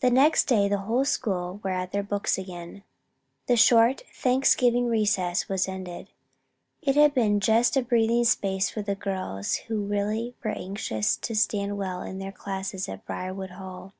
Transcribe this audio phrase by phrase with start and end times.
[0.00, 2.82] The next day the whole school were at their books again
[3.46, 6.08] the short Thanksgiving recess was ended.
[6.82, 11.36] It had been just a breathing space for the girls who really were anxious to
[11.36, 13.92] stand well in their classes at Briarwood Hall.